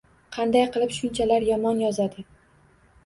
[0.35, 2.27] Qanday qilib shunchalar yomon yozadi.